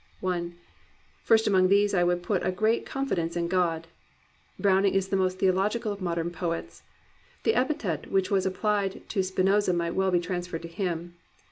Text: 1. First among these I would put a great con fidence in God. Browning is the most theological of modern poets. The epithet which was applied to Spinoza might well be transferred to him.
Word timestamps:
1. 0.21 0.55
First 1.23 1.45
among 1.45 1.67
these 1.67 1.93
I 1.93 2.03
would 2.03 2.23
put 2.23 2.43
a 2.43 2.51
great 2.51 2.87
con 2.87 3.07
fidence 3.07 3.35
in 3.35 3.47
God. 3.47 3.85
Browning 4.57 4.95
is 4.95 5.09
the 5.09 5.15
most 5.15 5.37
theological 5.37 5.91
of 5.93 6.01
modern 6.01 6.31
poets. 6.31 6.81
The 7.43 7.53
epithet 7.53 8.09
which 8.11 8.31
was 8.31 8.47
applied 8.47 9.07
to 9.09 9.21
Spinoza 9.21 9.73
might 9.73 9.93
well 9.93 10.09
be 10.09 10.19
transferred 10.19 10.63
to 10.63 10.67
him. 10.67 11.13